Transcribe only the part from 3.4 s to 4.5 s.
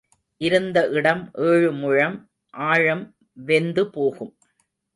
வெந்து போகும்.